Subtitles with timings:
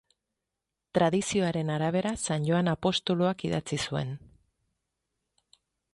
[0.97, 4.17] Tradizioaren arabera San Joan apostoluak idatzi zuen.